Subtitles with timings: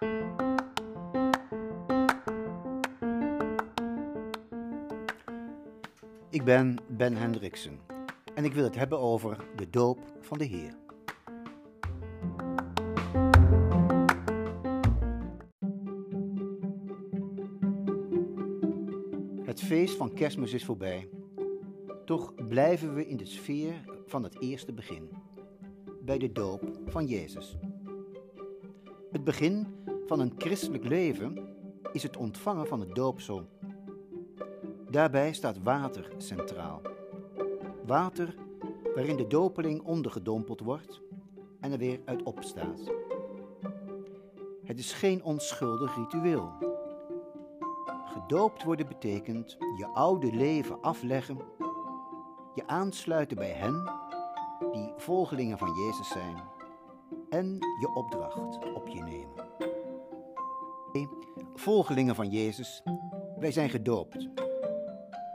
[0.00, 0.06] Ik
[6.44, 7.78] ben Ben Hendriksen
[8.34, 10.74] en ik wil het hebben over de doop van de Heer.
[19.44, 21.08] Het feest van Kerstmis is voorbij.
[22.04, 25.10] Toch blijven we in de sfeer van het eerste begin,
[26.02, 27.56] bij de doop van Jezus.
[29.10, 29.66] Het begin
[30.10, 31.48] van een christelijk leven
[31.92, 33.48] is het ontvangen van het doopsel.
[34.88, 36.80] Daarbij staat water centraal.
[37.86, 38.34] Water
[38.94, 41.00] waarin de dopeling ondergedompeld wordt
[41.60, 42.92] en er weer uit opstaat.
[44.64, 46.52] Het is geen onschuldig ritueel.
[48.04, 51.38] Gedoopt worden betekent je oude leven afleggen,
[52.54, 53.92] je aansluiten bij hen
[54.72, 56.42] die volgelingen van Jezus zijn
[57.28, 59.69] en je opdracht op je nemen.
[61.54, 62.82] Volgelingen van Jezus,
[63.38, 64.28] wij zijn gedoopt.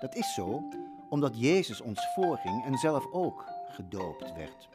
[0.00, 0.68] Dat is zo
[1.08, 4.68] omdat Jezus ons voorging en zelf ook gedoopt werd.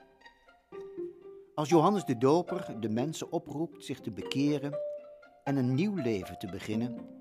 [1.56, 4.80] Als Johannes de Doper de mensen oproept zich te bekeren
[5.44, 7.20] en een nieuw leven te beginnen,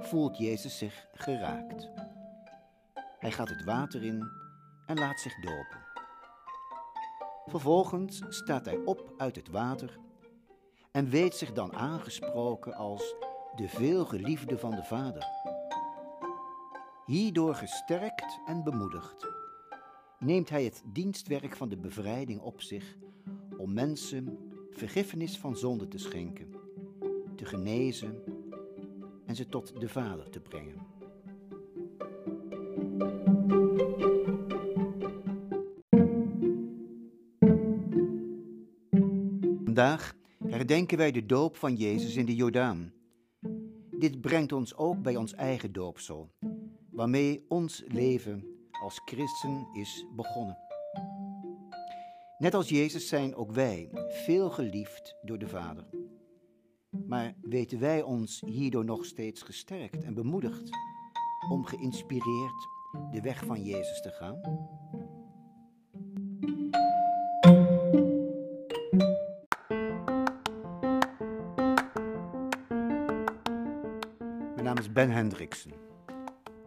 [0.00, 1.90] voelt Jezus zich geraakt.
[3.18, 4.28] Hij gaat het water in
[4.86, 5.88] en laat zich dopen.
[7.46, 9.98] Vervolgens staat hij op uit het water
[10.92, 13.14] en weet zich dan aangesproken als
[13.56, 15.26] de veelgeliefde van de Vader.
[17.06, 19.28] Hierdoor gesterkt en bemoedigd
[20.18, 22.96] neemt hij het dienstwerk van de bevrijding op zich
[23.56, 24.38] om mensen
[24.70, 26.54] vergiffenis van zonde te schenken,
[27.36, 28.22] te genezen
[29.26, 30.88] en ze tot de Vader te brengen.
[39.64, 40.18] Vandaag
[40.50, 42.92] herdenken wij de doop van Jezus in de Jordaan.
[43.98, 46.30] Dit brengt ons ook bij ons eigen doopsel,
[46.90, 48.44] waarmee ons leven
[48.82, 50.58] als christen is begonnen.
[52.38, 55.86] Net als Jezus zijn ook wij veel geliefd door de Vader.
[57.06, 60.70] Maar weten wij ons hierdoor nog steeds gesterkt en bemoedigd
[61.50, 62.68] om geïnspireerd
[63.10, 64.68] de weg van Jezus te gaan?
[74.60, 75.72] Mijn naam is Ben Hendriksen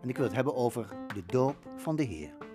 [0.01, 2.53] en ik wil het hebben over de doop van de Heer.